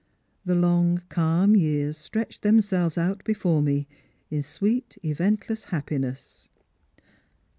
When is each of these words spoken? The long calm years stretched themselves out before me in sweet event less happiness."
The 0.43 0.55
long 0.55 1.03
calm 1.09 1.55
years 1.55 1.95
stretched 1.95 2.41
themselves 2.41 2.97
out 2.97 3.23
before 3.23 3.61
me 3.61 3.87
in 4.31 4.41
sweet 4.41 4.97
event 5.03 5.47
less 5.47 5.65
happiness." 5.65 6.49